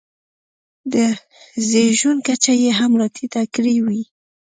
د 0.93 0.95
زېږون 1.69 2.17
کچه 2.27 2.53
یې 2.61 2.71
هم 2.79 2.91
راټیټه 3.01 3.41
کړې 3.53 3.75
وي. 3.85 4.01